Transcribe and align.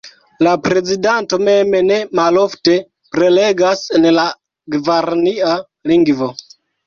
La 0.45 0.51
prezidanto 0.67 1.37
mem 1.49 1.75
ne 1.89 1.97
malofte 2.19 2.77
prelegas 3.17 3.83
en 3.99 4.09
la 4.15 4.25
gvarania 4.77 5.53
lingvo. 5.93 6.33